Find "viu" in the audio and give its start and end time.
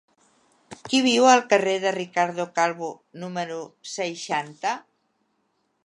1.07-1.27